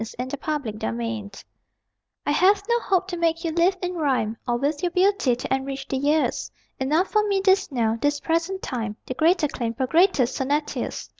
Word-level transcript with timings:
TO 0.03 0.17
THE 0.25 0.39
ONLY 0.47 0.71
BEGETTER 0.71 1.03
I 1.05 1.43
I 2.25 2.31
have 2.31 2.63
no 2.67 2.79
hope 2.79 3.07
to 3.09 3.17
make 3.17 3.43
you 3.43 3.51
live 3.51 3.77
in 3.83 3.93
rhyme 3.93 4.35
Or 4.47 4.57
with 4.57 4.81
your 4.81 4.89
beauty 4.89 5.35
to 5.35 5.53
enrich 5.53 5.87
the 5.87 5.95
years 5.97 6.49
Enough 6.79 7.11
for 7.11 7.27
me 7.27 7.39
this 7.45 7.71
now, 7.71 7.99
this 8.01 8.19
present 8.19 8.63
time; 8.63 8.95
The 9.05 9.13
greater 9.13 9.47
claim 9.47 9.75
for 9.75 9.85
greater 9.85 10.23
sonneteers. 10.23 11.07